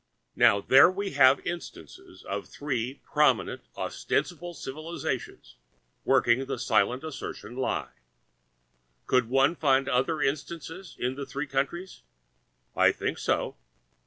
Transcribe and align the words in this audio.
Now 0.35 0.61
there 0.61 0.89
we 0.89 1.11
have 1.11 1.45
instances 1.45 2.23
of 2.23 2.47
three 2.47 2.95
prominent 3.05 3.61
ostensible 3.77 4.55
civilisations 4.55 5.57
working 6.05 6.43
the 6.47 6.57
silent 6.57 7.03
assertion 7.03 7.55
lie. 7.55 7.91
Could 9.05 9.29
one 9.29 9.53
find 9.55 9.87
other 9.87 10.19
instances 10.19 10.95
in 10.97 11.13
the 11.13 11.25
three 11.27 11.45
countries? 11.45 12.01
I 12.75 12.91
think 12.91 13.19
so. 13.19 13.57